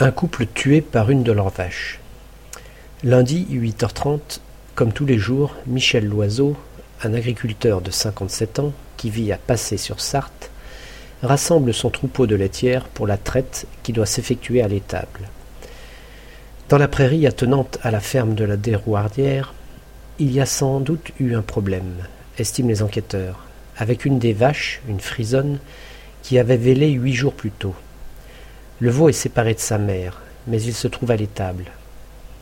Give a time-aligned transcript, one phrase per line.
[0.00, 1.98] Un couple tué par une de leurs vaches.
[3.02, 4.38] Lundi, 8h30,
[4.76, 6.56] comme tous les jours, Michel Loiseau,
[7.02, 10.52] un agriculteur de 57 ans qui vit à Passé-sur-Sarthe,
[11.24, 15.30] rassemble son troupeau de laitières pour la traite qui doit s'effectuer à l'étable.
[16.68, 19.52] Dans la prairie attenante à la ferme de la Dérouardière,
[20.20, 22.06] il y a sans doute eu un problème,
[22.38, 25.58] estiment les enquêteurs, avec une des vaches, une frisonne,
[26.22, 27.74] qui avait vélé huit jours plus tôt.
[28.80, 31.64] Le veau est séparé de sa mère, mais il se trouve à l'étable.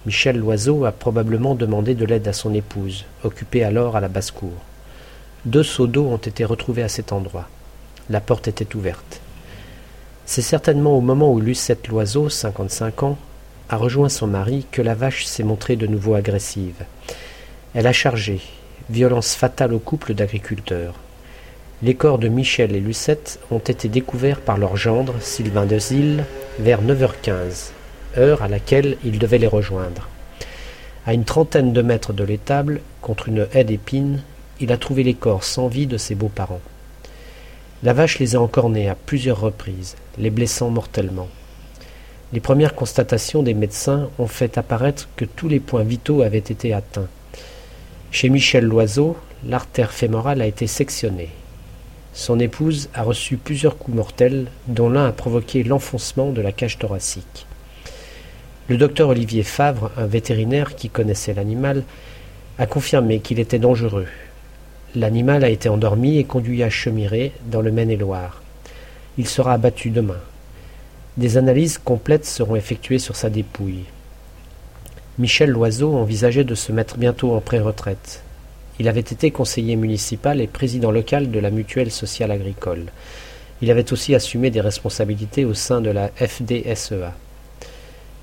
[0.04, 4.52] Michel Loiseau a probablement demandé de l'aide à son épouse, occupée alors à la basse-cour.
[5.46, 7.48] Deux seaux d'eau ont été retrouvés à cet endroit.
[8.10, 9.22] La porte était ouverte.
[10.26, 13.16] C'est certainement au moment où Lucette Loiseau, cinquante-cinq ans,
[13.70, 16.84] a rejoint son mari que la vache s'est montrée de nouveau agressive.
[17.74, 18.42] Elle a chargé,
[18.90, 20.94] violence fatale au couple d'agriculteurs.
[21.82, 26.24] Les corps de Michel et Lucette ont été découverts par leur gendre, Sylvain Dezille,
[26.58, 27.72] vers 9h15,
[28.16, 30.08] heure à laquelle ils devaient les rejoindre.
[31.04, 34.22] À une trentaine de mètres de l'étable, contre une haie d'épines,
[34.58, 36.62] il a trouvé les corps sans vie de ses beaux-parents.
[37.82, 41.28] La vache les a encornés à plusieurs reprises, les blessant mortellement.
[42.32, 46.72] Les premières constatations des médecins ont fait apparaître que tous les points vitaux avaient été
[46.72, 47.08] atteints.
[48.10, 49.14] Chez Michel Loiseau,
[49.46, 51.28] l'artère fémorale a été sectionnée.
[52.16, 56.78] Son épouse a reçu plusieurs coups mortels, dont l'un a provoqué l'enfoncement de la cage
[56.78, 57.46] thoracique.
[58.68, 61.84] Le docteur Olivier Favre, un vétérinaire qui connaissait l'animal,
[62.58, 64.06] a confirmé qu'il était dangereux
[64.94, 68.40] L'animal a été endormi et conduit à Chemiré, dans le Maine-et-Loire.
[69.18, 70.20] Il sera abattu demain.
[71.18, 73.84] Des analyses complètes seront effectuées sur sa dépouille.
[75.18, 78.22] Michel Loiseau envisageait de se mettre bientôt en pré-retraite.
[78.78, 82.86] Il avait été conseiller municipal et président local de la mutuelle sociale agricole.
[83.62, 87.14] Il avait aussi assumé des responsabilités au sein de la FDSEA.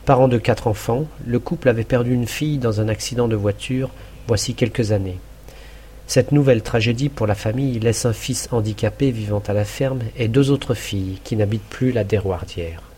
[0.06, 3.90] Parent de quatre enfants, le couple avait perdu une fille dans un accident de voiture
[4.28, 5.18] voici quelques années.
[6.06, 10.28] Cette nouvelle tragédie pour la famille laisse un fils handicapé vivant à la ferme et
[10.28, 12.93] deux autres filles qui n'habitent plus la Déroardière.